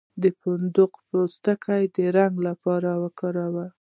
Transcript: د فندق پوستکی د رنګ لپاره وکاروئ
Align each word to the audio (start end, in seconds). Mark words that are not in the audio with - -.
د 0.21 0.23
فندق 0.39 0.91
پوستکی 1.07 1.83
د 1.95 1.97
رنګ 2.17 2.35
لپاره 2.47 2.89
وکاروئ 3.03 3.69